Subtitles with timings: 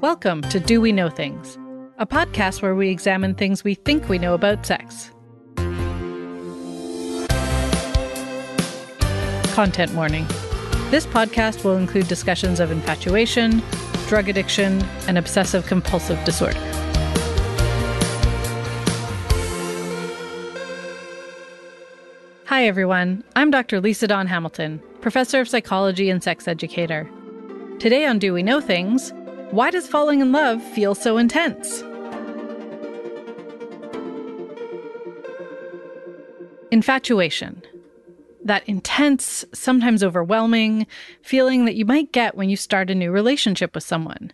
[0.00, 1.56] Welcome to Do We Know Things,
[1.98, 5.10] a podcast where we examine things we think we know about sex.
[9.54, 10.26] Content warning
[10.90, 13.62] this podcast will include discussions of infatuation,
[14.08, 16.71] drug addiction, and obsessive compulsive disorder.
[22.62, 23.24] Hi, everyone.
[23.34, 23.80] I'm Dr.
[23.80, 27.10] Lisa Dawn Hamilton, professor of psychology and sex educator.
[27.80, 29.12] Today on Do We Know Things,
[29.50, 31.82] why does falling in love feel so intense?
[36.70, 37.64] Infatuation.
[38.44, 40.86] That intense, sometimes overwhelming
[41.20, 44.32] feeling that you might get when you start a new relationship with someone.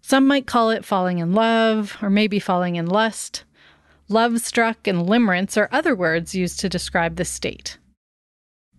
[0.00, 3.44] Some might call it falling in love, or maybe falling in lust.
[4.10, 7.78] Love struck and limerence are other words used to describe this state.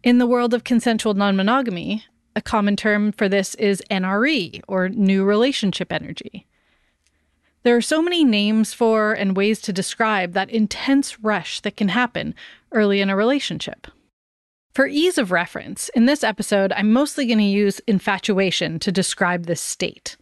[0.04, 2.04] In the world of consensual non monogamy,
[2.36, 6.48] a common term for this is NRE, or new relationship energy.
[7.64, 11.88] There are so many names for and ways to describe that intense rush that can
[11.88, 12.36] happen
[12.74, 13.88] early in a relationship.
[14.74, 19.46] For ease of reference, in this episode, I'm mostly going to use infatuation to describe
[19.46, 20.18] this state.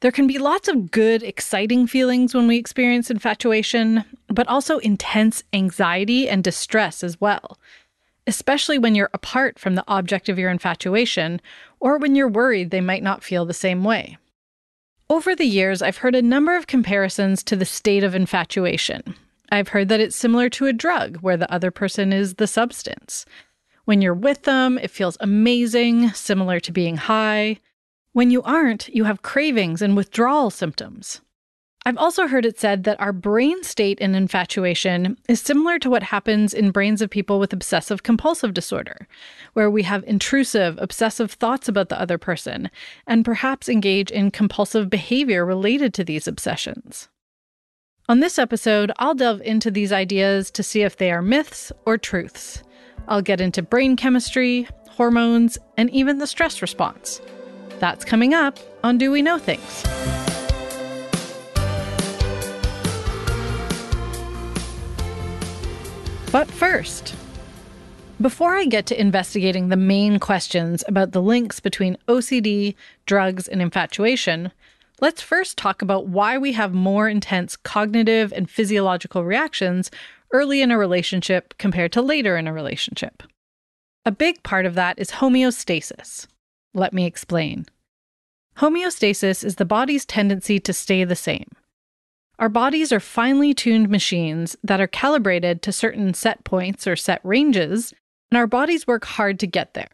[0.00, 5.42] There can be lots of good, exciting feelings when we experience infatuation, but also intense
[5.52, 7.58] anxiety and distress as well
[8.28, 11.40] especially when you're apart from the object of your infatuation
[11.80, 14.18] or when you're worried they might not feel the same way.
[15.08, 19.14] Over the years, I've heard a number of comparisons to the state of infatuation.
[19.50, 23.24] I've heard that it's similar to a drug where the other person is the substance.
[23.86, 27.58] When you're with them, it feels amazing, similar to being high.
[28.18, 31.20] When you aren't, you have cravings and withdrawal symptoms.
[31.86, 36.02] I've also heard it said that our brain state in infatuation is similar to what
[36.02, 39.06] happens in brains of people with obsessive compulsive disorder,
[39.52, 42.72] where we have intrusive, obsessive thoughts about the other person
[43.06, 47.08] and perhaps engage in compulsive behavior related to these obsessions.
[48.08, 51.96] On this episode, I'll delve into these ideas to see if they are myths or
[51.96, 52.64] truths.
[53.06, 57.20] I'll get into brain chemistry, hormones, and even the stress response.
[57.78, 59.84] That's coming up on Do We Know Things?
[66.32, 67.14] But first,
[68.20, 72.74] before I get to investigating the main questions about the links between OCD,
[73.06, 74.50] drugs, and infatuation,
[75.00, 79.90] let's first talk about why we have more intense cognitive and physiological reactions
[80.32, 83.22] early in a relationship compared to later in a relationship.
[84.04, 86.26] A big part of that is homeostasis.
[86.74, 87.66] Let me explain.
[88.58, 91.46] Homeostasis is the body's tendency to stay the same.
[92.38, 97.20] Our bodies are finely tuned machines that are calibrated to certain set points or set
[97.24, 97.92] ranges,
[98.30, 99.90] and our bodies work hard to get there.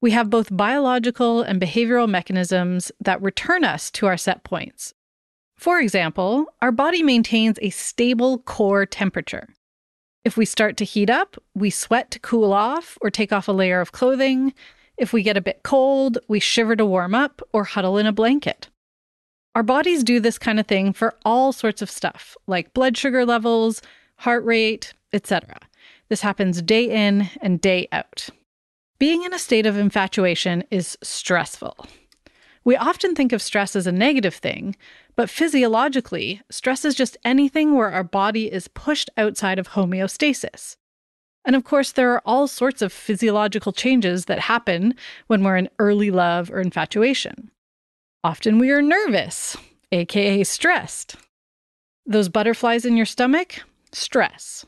[0.00, 4.94] We have both biological and behavioral mechanisms that return us to our set points.
[5.56, 9.48] For example, our body maintains a stable core temperature.
[10.24, 13.52] If we start to heat up, we sweat to cool off or take off a
[13.52, 14.54] layer of clothing.
[14.96, 18.12] If we get a bit cold, we shiver to warm up or huddle in a
[18.12, 18.68] blanket.
[19.54, 23.26] Our bodies do this kind of thing for all sorts of stuff, like blood sugar
[23.26, 23.82] levels,
[24.16, 25.58] heart rate, etc.
[26.08, 28.28] This happens day in and day out.
[28.98, 31.86] Being in a state of infatuation is stressful.
[32.64, 34.76] We often think of stress as a negative thing,
[35.16, 40.76] but physiologically, stress is just anything where our body is pushed outside of homeostasis.
[41.44, 44.94] And of course, there are all sorts of physiological changes that happen
[45.26, 47.50] when we're in early love or infatuation.
[48.24, 49.56] Often we are nervous,
[49.90, 51.16] aka stressed.
[52.06, 53.62] Those butterflies in your stomach?
[53.92, 54.64] Stress.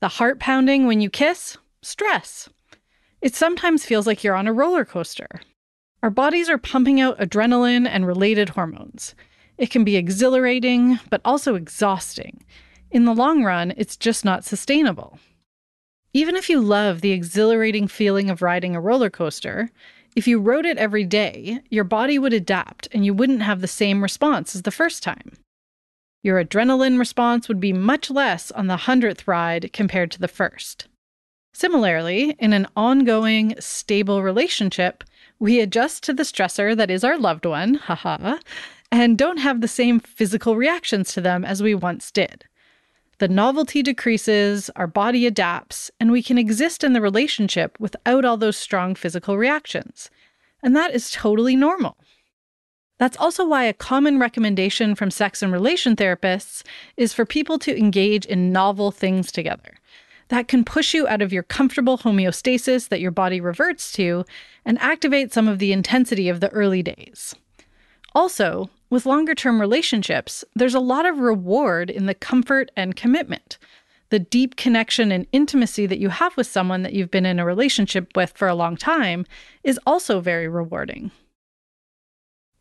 [0.00, 1.58] The heart pounding when you kiss?
[1.82, 2.48] Stress.
[3.20, 5.28] It sometimes feels like you're on a roller coaster.
[6.02, 9.14] Our bodies are pumping out adrenaline and related hormones.
[9.58, 12.44] It can be exhilarating, but also exhausting.
[12.90, 15.18] In the long run, it's just not sustainable.
[16.16, 19.68] Even if you love the exhilarating feeling of riding a roller coaster,
[20.16, 23.68] if you rode it every day, your body would adapt and you wouldn't have the
[23.68, 25.32] same response as the first time.
[26.22, 30.88] Your adrenaline response would be much less on the 100th ride compared to the first.
[31.52, 35.04] Similarly, in an ongoing, stable relationship,
[35.38, 38.38] we adjust to the stressor that is our loved one, haha,
[38.90, 42.46] and don't have the same physical reactions to them as we once did.
[43.18, 48.36] The novelty decreases, our body adapts, and we can exist in the relationship without all
[48.36, 50.10] those strong physical reactions.
[50.62, 51.96] And that is totally normal.
[52.98, 56.62] That's also why a common recommendation from sex and relation therapists
[56.96, 59.74] is for people to engage in novel things together.
[60.28, 64.24] that can push you out of your comfortable homeostasis that your body reverts to
[64.64, 67.34] and activate some of the intensity of the early days.
[68.16, 73.58] Also, with longer term relationships, there's a lot of reward in the comfort and commitment.
[74.08, 77.44] The deep connection and intimacy that you have with someone that you've been in a
[77.44, 79.26] relationship with for a long time
[79.64, 81.10] is also very rewarding.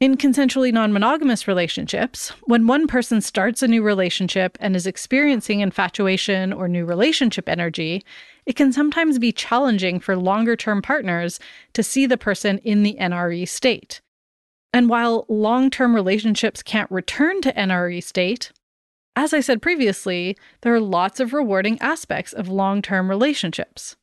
[0.01, 5.61] In consensually non monogamous relationships, when one person starts a new relationship and is experiencing
[5.61, 8.03] infatuation or new relationship energy,
[8.45, 11.39] it can sometimes be challenging for longer term partners
[11.71, 14.01] to see the person in the NRE state.
[14.75, 18.51] And while long term relationships can't return to NRE state,
[19.15, 23.95] as I said previously, there are lots of rewarding aspects of long term relationships.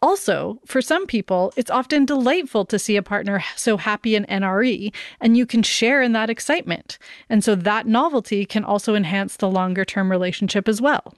[0.00, 4.94] Also, for some people, it's often delightful to see a partner so happy in NRE,
[5.20, 6.96] and you can share in that excitement.
[7.28, 11.12] And so that novelty can also enhance the longer term relationship as well.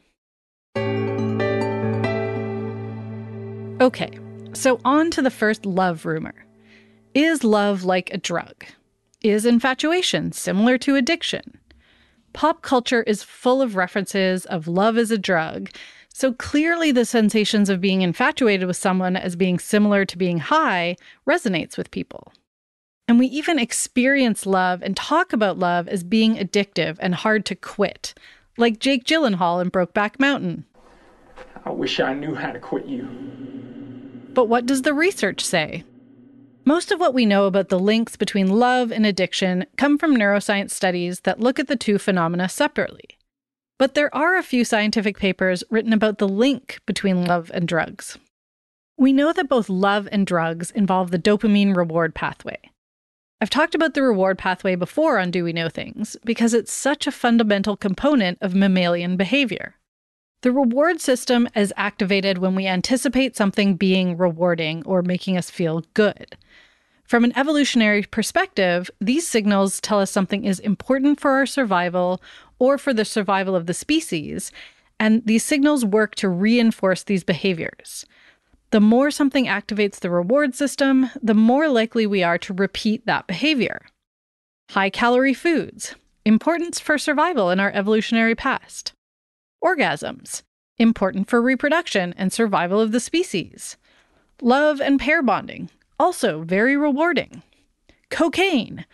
[3.82, 4.18] Okay,
[4.54, 6.47] so on to the first love rumor.
[7.14, 8.64] Is love like a drug?
[9.22, 11.58] Is infatuation similar to addiction?
[12.32, 15.70] Pop culture is full of references of love as a drug,
[16.18, 20.96] so clearly, the sensations of being infatuated with someone as being similar to being high
[21.28, 22.32] resonates with people.
[23.06, 27.54] And we even experience love and talk about love as being addictive and hard to
[27.54, 28.14] quit,
[28.56, 30.64] like Jake Gyllenhaal in Brokeback Mountain.
[31.64, 33.04] I wish I knew how to quit you.
[34.34, 35.84] But what does the research say?
[36.68, 40.72] Most of what we know about the links between love and addiction come from neuroscience
[40.72, 43.16] studies that look at the two phenomena separately.
[43.78, 48.18] But there are a few scientific papers written about the link between love and drugs.
[48.98, 52.58] We know that both love and drugs involve the dopamine reward pathway.
[53.40, 57.06] I've talked about the reward pathway before on Do We Know Things because it's such
[57.06, 59.76] a fundamental component of mammalian behavior.
[60.42, 65.82] The reward system is activated when we anticipate something being rewarding or making us feel
[65.94, 66.36] good.
[67.08, 72.20] From an evolutionary perspective, these signals tell us something is important for our survival
[72.58, 74.52] or for the survival of the species,
[75.00, 78.04] and these signals work to reinforce these behaviors.
[78.72, 83.26] The more something activates the reward system, the more likely we are to repeat that
[83.26, 83.86] behavior.
[84.72, 85.94] High calorie foods,
[86.26, 88.92] importance for survival in our evolutionary past.
[89.64, 90.42] Orgasms,
[90.76, 93.78] important for reproduction and survival of the species.
[94.42, 97.42] Love and pair bonding, also very rewarding.
[98.10, 98.86] Cocaine.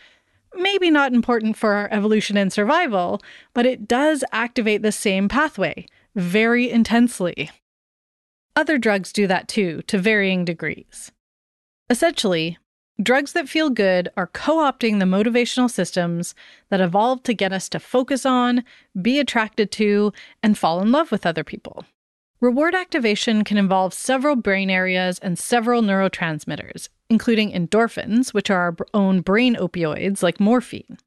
[0.54, 3.20] Maybe not important for our evolution and survival,
[3.52, 7.50] but it does activate the same pathway very intensely.
[8.56, 11.10] Other drugs do that too, to varying degrees.
[11.90, 12.56] Essentially,
[13.02, 16.34] drugs that feel good are co opting the motivational systems
[16.70, 18.64] that evolved to get us to focus on,
[19.00, 20.12] be attracted to,
[20.42, 21.84] and fall in love with other people.
[22.44, 28.76] Reward activation can involve several brain areas and several neurotransmitters, including endorphins, which are our
[28.92, 30.98] own brain opioids like morphine.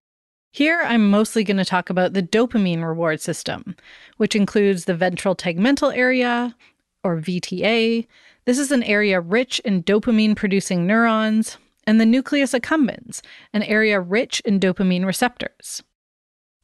[0.51, 3.75] Here, I'm mostly going to talk about the dopamine reward system,
[4.17, 6.55] which includes the ventral tegmental area,
[7.03, 8.07] or VTA.
[8.45, 13.21] This is an area rich in dopamine producing neurons, and the nucleus accumbens,
[13.53, 15.83] an area rich in dopamine receptors.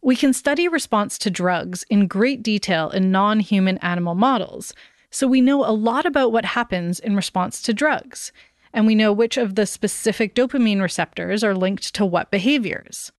[0.03, 4.73] We can study response to drugs in great detail in non human animal models,
[5.09, 8.33] so we know a lot about what happens in response to drugs,
[8.74, 13.13] and we know which of the specific dopamine receptors are linked to what behaviors.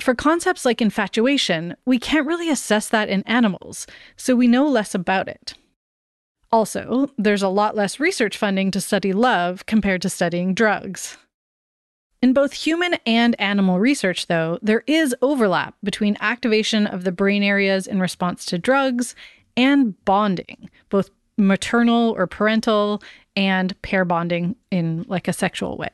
[0.00, 4.96] For concepts like infatuation, we can't really assess that in animals, so we know less
[4.96, 5.54] about it.
[6.50, 11.16] Also, there's a lot less research funding to study love compared to studying drugs.
[12.22, 17.42] In both human and animal research, though, there is overlap between activation of the brain
[17.42, 19.16] areas in response to drugs
[19.56, 23.02] and bonding, both maternal or parental
[23.34, 25.90] and pair bonding in like a sexual way.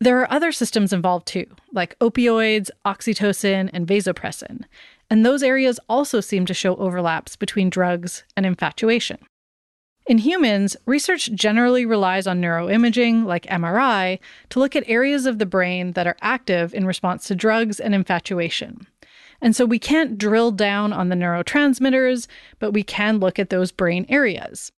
[0.00, 4.64] There are other systems involved too, like opioids, oxytocin, and vasopressin,
[5.10, 9.18] and those areas also seem to show overlaps between drugs and infatuation.
[10.06, 14.20] In humans, research generally relies on neuroimaging, like MRI,
[14.50, 17.92] to look at areas of the brain that are active in response to drugs and
[17.92, 18.86] infatuation.
[19.40, 22.28] And so we can't drill down on the neurotransmitters,
[22.60, 24.70] but we can look at those brain areas.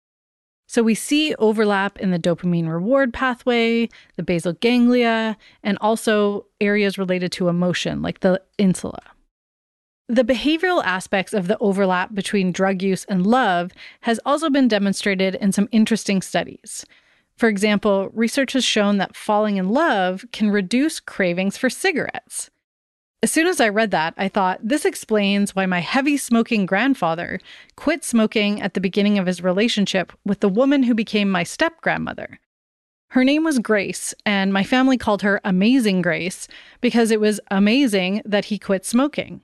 [0.66, 6.98] So we see overlap in the dopamine reward pathway, the basal ganglia, and also areas
[6.98, 9.02] related to emotion, like the insula.
[10.10, 15.34] The behavioral aspects of the overlap between drug use and love has also been demonstrated
[15.34, 16.86] in some interesting studies.
[17.36, 22.50] For example, research has shown that falling in love can reduce cravings for cigarettes.
[23.22, 27.38] As soon as I read that, I thought this explains why my heavy smoking grandfather
[27.76, 31.82] quit smoking at the beginning of his relationship with the woman who became my step
[31.82, 32.40] grandmother.
[33.10, 36.48] Her name was Grace, and my family called her Amazing Grace
[36.80, 39.42] because it was amazing that he quit smoking.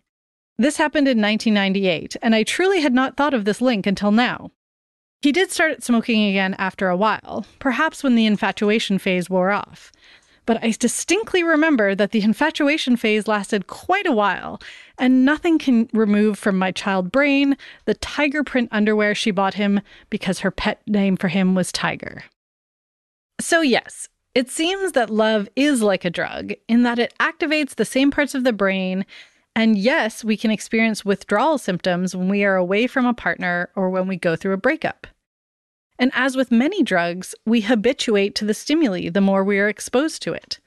[0.57, 4.51] This happened in 1998, and I truly had not thought of this link until now.
[5.21, 9.91] He did start smoking again after a while, perhaps when the infatuation phase wore off.
[10.47, 14.61] But I distinctly remember that the infatuation phase lasted quite a while,
[14.99, 17.57] and nothing can remove from my child brain
[17.87, 19.81] the tiger print underwear she bought him
[20.11, 22.25] because her pet name for him was Tiger.
[23.41, 27.85] So, yes, it seems that love is like a drug in that it activates the
[27.85, 29.07] same parts of the brain.
[29.57, 33.89] And yes, we can experience withdrawal symptoms when we are away from a partner or
[33.89, 35.07] when we go through a breakup.
[35.99, 40.23] And as with many drugs, we habituate to the stimuli the more we are exposed
[40.23, 40.59] to it.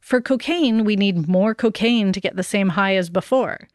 [0.00, 3.68] For cocaine, we need more cocaine to get the same high as before.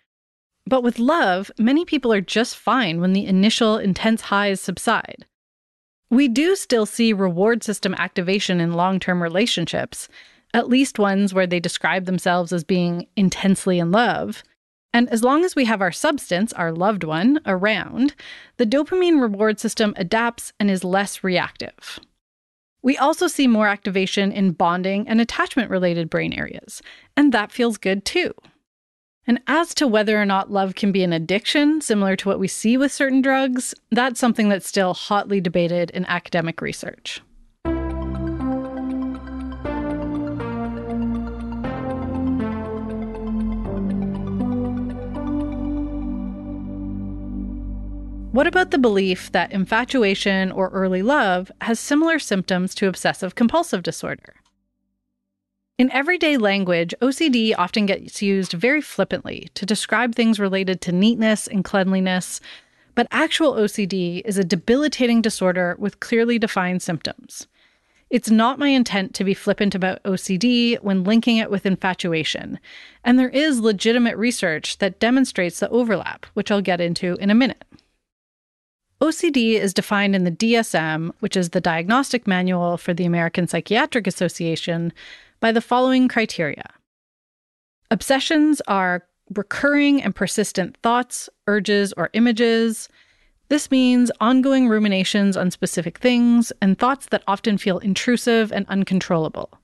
[0.65, 5.25] But with love, many people are just fine when the initial intense highs subside.
[6.11, 10.09] We do still see reward system activation in long term relationships,
[10.53, 14.43] at least ones where they describe themselves as being intensely in love.
[14.93, 18.15] And as long as we have our substance, our loved one, around,
[18.57, 21.99] the dopamine reward system adapts and is less reactive.
[22.81, 26.81] We also see more activation in bonding and attachment related brain areas,
[27.15, 28.33] and that feels good too.
[29.27, 32.47] And as to whether or not love can be an addiction, similar to what we
[32.47, 37.21] see with certain drugs, that's something that's still hotly debated in academic research.
[48.39, 53.83] What about the belief that infatuation or early love has similar symptoms to obsessive compulsive
[53.83, 54.35] disorder?
[55.77, 61.47] In everyday language, OCD often gets used very flippantly to describe things related to neatness
[61.47, 62.39] and cleanliness,
[62.95, 67.45] but actual OCD is a debilitating disorder with clearly defined symptoms.
[68.09, 72.57] It's not my intent to be flippant about OCD when linking it with infatuation,
[73.03, 77.35] and there is legitimate research that demonstrates the overlap, which I'll get into in a
[77.35, 77.65] minute.
[79.01, 84.07] OCD is defined in the DSM, which is the Diagnostic Manual for the American Psychiatric
[84.07, 84.91] Association,
[85.39, 86.65] by the following criteria
[87.91, 92.89] Obsessions are recurring and persistent thoughts, urges, or images.
[93.47, 99.58] This means ongoing ruminations on specific things and thoughts that often feel intrusive and uncontrollable.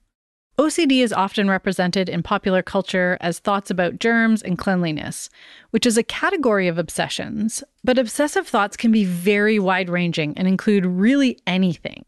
[0.57, 5.29] OCD is often represented in popular culture as thoughts about germs and cleanliness,
[5.71, 10.47] which is a category of obsessions, but obsessive thoughts can be very wide ranging and
[10.47, 12.05] include really anything.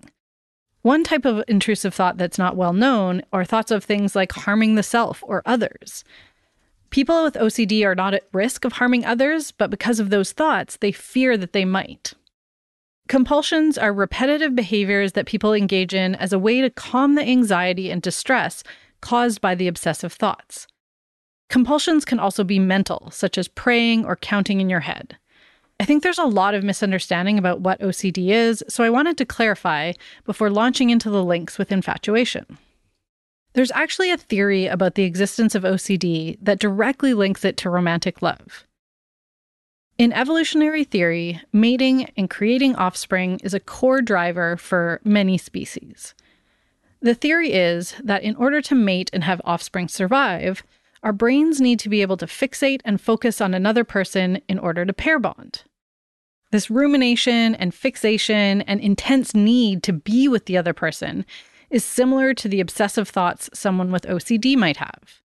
[0.81, 4.75] One type of intrusive thought that's not well known are thoughts of things like harming
[4.75, 6.05] the self or others.
[6.89, 10.77] People with OCD are not at risk of harming others, but because of those thoughts,
[10.77, 12.13] they fear that they might.
[13.07, 17.89] Compulsions are repetitive behaviors that people engage in as a way to calm the anxiety
[17.89, 18.63] and distress
[18.99, 20.67] caused by the obsessive thoughts.
[21.49, 25.17] Compulsions can also be mental, such as praying or counting in your head.
[25.79, 29.25] I think there's a lot of misunderstanding about what OCD is, so I wanted to
[29.25, 29.93] clarify
[30.25, 32.57] before launching into the links with infatuation.
[33.53, 38.21] There's actually a theory about the existence of OCD that directly links it to romantic
[38.21, 38.66] love.
[39.97, 46.13] In evolutionary theory, mating and creating offspring is a core driver for many species.
[47.01, 50.61] The theory is that in order to mate and have offspring survive,
[51.01, 54.85] our brains need to be able to fixate and focus on another person in order
[54.85, 55.63] to pair bond.
[56.51, 61.25] This rumination and fixation and intense need to be with the other person
[61.71, 65.21] is similar to the obsessive thoughts someone with OCD might have.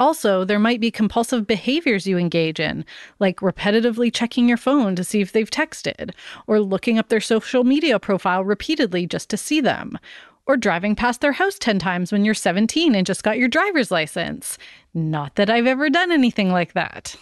[0.00, 2.84] Also, there might be compulsive behaviors you engage in,
[3.18, 6.12] like repetitively checking your phone to see if they've texted,
[6.46, 9.98] or looking up their social media profile repeatedly just to see them,
[10.46, 13.90] or driving past their house 10 times when you're 17 and just got your driver's
[13.90, 14.56] license.
[14.94, 17.16] Not that I've ever done anything like that.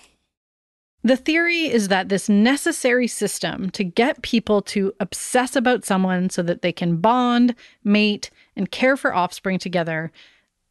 [1.03, 6.43] The theory is that this necessary system to get people to obsess about someone so
[6.43, 7.55] that they can bond,
[7.85, 10.11] mate, and care for offspring together,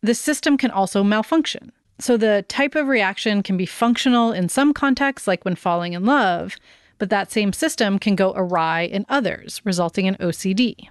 [0.02, 1.72] this system can also malfunction.
[2.00, 6.06] So the type of reaction can be functional in some contexts, like when falling in
[6.06, 6.58] love,
[6.98, 10.90] but that same system can go awry in others, resulting in OCD.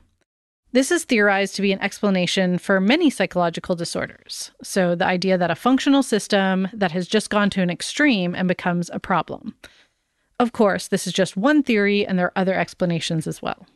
[0.73, 4.51] This is theorized to be an explanation for many psychological disorders.
[4.61, 8.49] So, the idea that a functional system that has just gone to an extreme and
[8.49, 9.55] becomes a problem.
[10.41, 13.67] Of course, this is just one theory, and there are other explanations as well.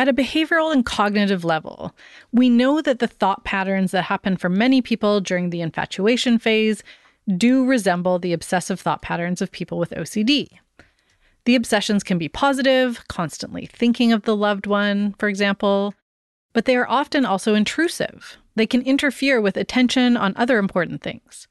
[0.00, 1.94] At a behavioral and cognitive level,
[2.32, 6.82] we know that the thought patterns that happen for many people during the infatuation phase
[7.36, 10.48] do resemble the obsessive thought patterns of people with OCD.
[11.44, 15.92] The obsessions can be positive, constantly thinking of the loved one, for example,
[16.54, 18.38] but they are often also intrusive.
[18.54, 21.46] They can interfere with attention on other important things.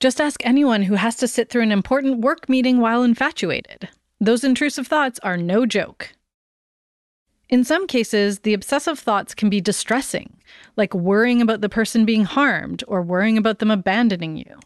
[0.00, 3.88] Just ask anyone who has to sit through an important work meeting while infatuated.
[4.20, 6.12] Those intrusive thoughts are no joke.
[7.48, 10.36] In some cases, the obsessive thoughts can be distressing,
[10.76, 14.58] like worrying about the person being harmed or worrying about them abandoning you.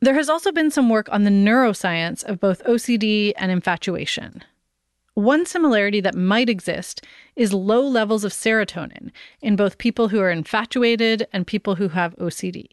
[0.00, 4.42] There has also been some work on the neuroscience of both OCD and infatuation.
[5.14, 7.02] One similarity that might exist
[7.36, 12.16] is low levels of serotonin in both people who are infatuated and people who have
[12.16, 12.66] OCD.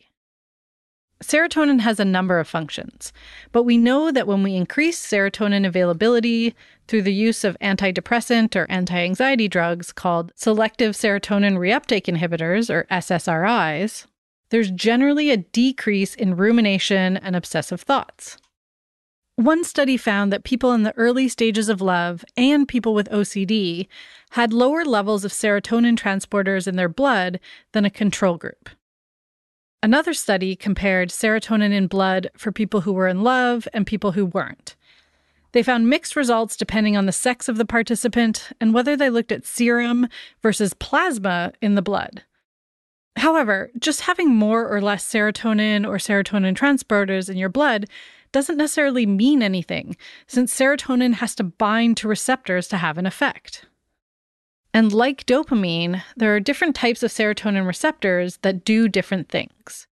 [1.24, 3.14] Serotonin has a number of functions,
[3.52, 6.54] but we know that when we increase serotonin availability
[6.88, 12.86] through the use of antidepressant or anti anxiety drugs called selective serotonin reuptake inhibitors, or
[12.92, 14.06] SSRIs,
[14.50, 18.38] there's generally a decrease in rumination and obsessive thoughts.
[19.38, 23.88] One study found that people in the early stages of love and people with OCD
[24.32, 27.40] had lower levels of serotonin transporters in their blood
[27.72, 28.70] than a control group.
[29.84, 34.26] Another study compared serotonin in blood for people who were in love and people who
[34.26, 34.78] weren't.
[35.52, 39.34] They found mixed results depending on the sex of the participant and whether they looked
[39.34, 40.08] at serum
[40.42, 42.24] versus plasma in the blood.
[43.18, 47.88] However, just having more or less serotonin or serotonin transporters in your blood
[48.32, 49.98] doesn't necessarily mean anything,
[50.28, 53.66] since serotonin has to bind to receptors to have an effect.
[54.74, 59.88] And like dopamine, there are different types of serotonin receptors that do different things.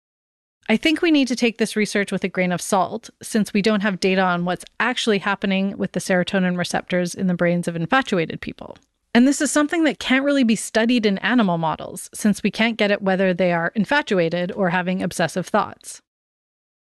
[0.71, 3.61] I think we need to take this research with a grain of salt, since we
[3.61, 7.77] don't have data on what's actually happening with the serotonin receptors in the brains of
[7.77, 8.79] infatuated people.
[9.13, 12.77] And this is something that can't really be studied in animal models, since we can't
[12.77, 16.01] get at whether they are infatuated or having obsessive thoughts.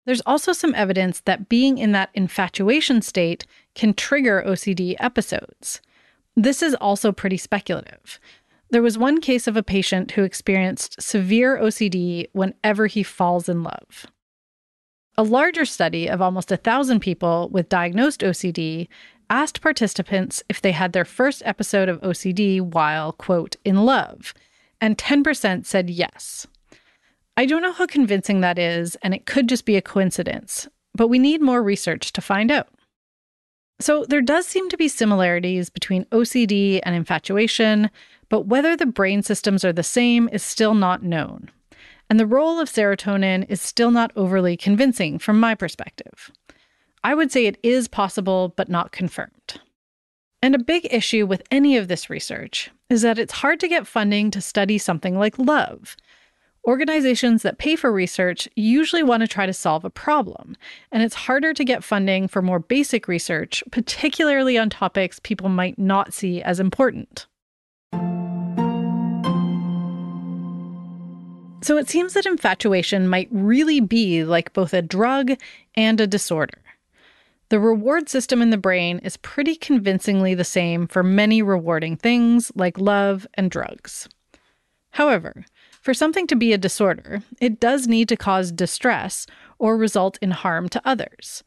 [0.06, 5.82] There's also some evidence that being in that infatuation state can trigger OCD episodes.
[6.38, 8.20] This is also pretty speculative.
[8.70, 13.64] There was one case of a patient who experienced severe OCD whenever he falls in
[13.64, 14.06] love.
[15.18, 18.88] A larger study of almost a thousand people with diagnosed OCD
[19.32, 24.36] asked participants if they had their first episode of OCD while, quote, in love,
[24.80, 26.46] and 10% said yes.
[27.36, 31.08] I don't know how convincing that is, and it could just be a coincidence, but
[31.08, 32.70] we need more research to find out.
[33.80, 37.92] So, there does seem to be similarities between OCD and infatuation,
[38.30, 41.52] but whether the brain systems are the same is still not known.
[42.10, 46.32] And the role of serotonin is still not overly convincing from my perspective.
[47.04, 49.62] I would say it is possible, but not confirmed.
[50.42, 53.88] And a big issue with any of this research is that it's hard to get
[53.88, 55.98] funding to study something like love,
[56.68, 60.58] Organizations that pay for research usually want to try to solve a problem,
[60.92, 65.80] and it's harder to get funding for more basic research, particularly on topics people might
[65.80, 67.26] not see as important.
[71.62, 75.32] So it seems that infatuation might really be like both a drug
[75.76, 76.62] and a disorder.
[77.48, 82.52] The reward system in the brain is pretty convincingly the same for many rewarding things
[82.56, 84.10] like love and drugs.
[84.92, 85.46] However,
[85.88, 89.26] for something to be a disorder, it does need to cause distress
[89.58, 91.46] or result in harm to others.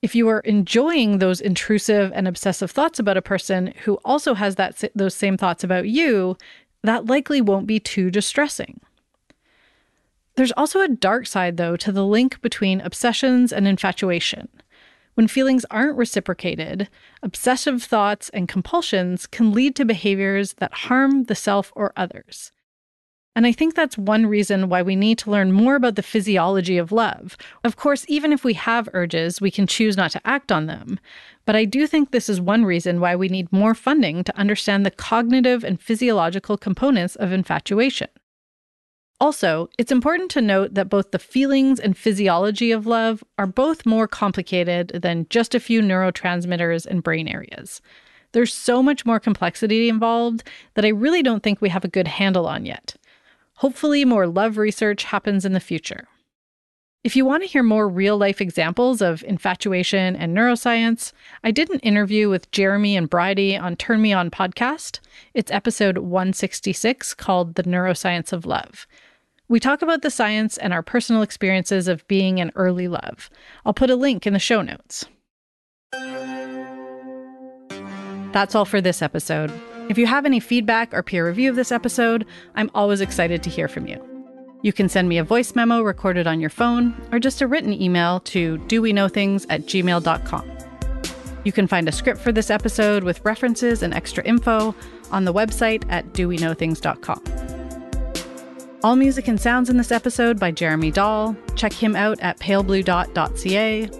[0.00, 4.54] If you are enjoying those intrusive and obsessive thoughts about a person who also has
[4.54, 6.38] that those same thoughts about you,
[6.82, 8.80] that likely won't be too distressing.
[10.36, 14.48] There's also a dark side though to the link between obsessions and infatuation.
[15.12, 16.88] When feelings aren't reciprocated,
[17.22, 22.50] obsessive thoughts and compulsions can lead to behaviors that harm the self or others.
[23.36, 26.78] And I think that's one reason why we need to learn more about the physiology
[26.78, 27.36] of love.
[27.64, 31.00] Of course, even if we have urges, we can choose not to act on them.
[31.44, 34.86] But I do think this is one reason why we need more funding to understand
[34.86, 38.08] the cognitive and physiological components of infatuation.
[39.20, 43.86] Also, it's important to note that both the feelings and physiology of love are both
[43.86, 47.80] more complicated than just a few neurotransmitters and brain areas.
[48.32, 50.42] There's so much more complexity involved
[50.74, 52.96] that I really don't think we have a good handle on yet.
[53.58, 56.08] Hopefully, more love research happens in the future.
[57.04, 61.12] If you want to hear more real life examples of infatuation and neuroscience,
[61.44, 65.00] I did an interview with Jeremy and Bryde on Turn Me On podcast.
[65.34, 68.86] It's episode 166 called The Neuroscience of Love.
[69.48, 73.28] We talk about the science and our personal experiences of being in early love.
[73.66, 75.04] I'll put a link in the show notes.
[78.32, 79.52] That's all for this episode.
[79.88, 83.50] If you have any feedback or peer review of this episode, I'm always excited to
[83.50, 84.02] hear from you.
[84.62, 87.72] You can send me a voice memo recorded on your phone or just a written
[87.72, 90.50] email to doweknowthings at gmail.com.
[91.44, 94.74] You can find a script for this episode with references and extra info
[95.10, 97.22] on the website at doweknowthings.com.
[98.82, 101.36] All music and sounds in this episode by Jeremy Dahl.
[101.56, 103.90] Check him out at paleblue.ca.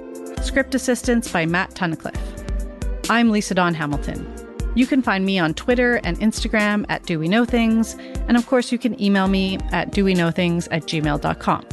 [0.43, 3.11] Script assistance by Matt Tunnicliffe.
[3.11, 4.34] I'm Lisa Dawn Hamilton.
[4.75, 7.95] You can find me on Twitter and Instagram at Do We Know Things,
[8.29, 11.65] and of course, you can email me at doweknowthings at gmail.com.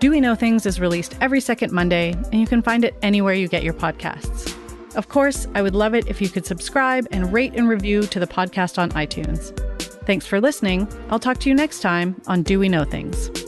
[0.00, 3.34] Do We Know Things is released every second Monday, and you can find it anywhere
[3.34, 4.54] you get your podcasts.
[4.96, 8.20] Of course, I would love it if you could subscribe and rate and review to
[8.20, 9.56] the podcast on iTunes.
[10.04, 10.88] Thanks for listening.
[11.10, 13.43] I'll talk to you next time on Do We Know Things.